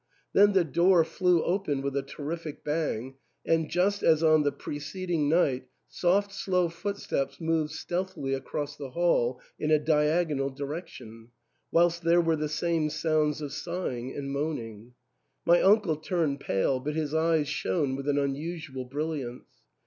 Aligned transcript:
Then 0.33 0.53
the 0.53 0.63
door 0.63 1.03
flew 1.03 1.43
open 1.43 1.83
with 1.83 1.95
a 1.95 2.01
terrific 2.01 2.63
bang, 2.63 3.17
and, 3.45 3.69
just 3.69 4.01
as 4.01 4.23
on 4.23 4.41
the 4.41 4.51
pre 4.51 4.79
ceding 4.79 5.29
night, 5.29 5.67
soft 5.87 6.33
slow 6.33 6.69
footsteps 6.69 7.39
moved 7.39 7.69
stealthily 7.71 8.33
across 8.33 8.75
the 8.75 8.89
hall 8.89 9.39
in 9.59 9.69
a 9.69 9.77
diagonal 9.77 10.49
direction, 10.49 11.27
whilst 11.71 12.01
there 12.01 12.19
were 12.19 12.35
the 12.35 12.49
same 12.49 12.89
sounds 12.89 13.43
of 13.43 13.53
sighing 13.53 14.11
and 14.15 14.31
moaning. 14.31 14.95
My 15.45 15.61
uncle 15.61 15.95
turned 15.97 16.39
pale, 16.39 16.79
but 16.79 16.95
his 16.95 17.13
eyes 17.13 17.47
shone 17.47 17.95
with 17.95 18.07
an 18.09 18.17
unusual 18.17 18.85
brilliance. 18.85 19.51